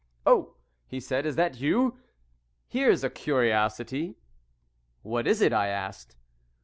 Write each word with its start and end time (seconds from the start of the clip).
"Oh," 0.25 0.55
he 0.87 0.99
said, 0.99 1.27
"is 1.27 1.35
that 1.35 1.59
you? 1.61 1.99
Here's 2.67 3.03
a 3.03 3.09
curiosity." 3.11 4.17
"What 5.03 5.27
is 5.27 5.41
it?" 5.43 5.53
I 5.53 5.67
asked. 5.67 6.15